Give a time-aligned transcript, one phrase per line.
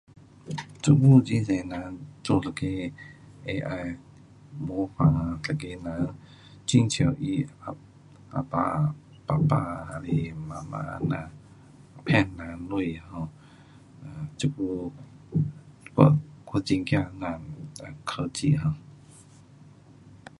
[0.81, 2.95] 这久很多人做一个
[3.45, 3.97] AI
[4.57, 6.15] 模仿一个人，
[6.67, 7.75] 很像他
[8.31, 8.95] 啊爸，
[9.27, 11.29] 爸爸，还是妈妈这样
[12.03, 12.35] 骗人
[12.67, 13.27] 钱 um，
[14.35, 14.91] 这久我
[15.93, 16.05] 我，
[16.45, 17.43] 很怕这样
[18.03, 18.73] 科技 um